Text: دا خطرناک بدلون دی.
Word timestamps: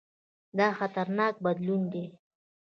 دا 0.57 0.67
خطرناک 0.77 1.33
بدلون 1.43 1.81
دی. 1.91 2.05